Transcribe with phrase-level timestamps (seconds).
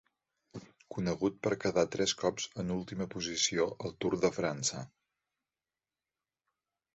[0.93, 4.83] Conegut per quedar tres cops en última posició al Tour de França.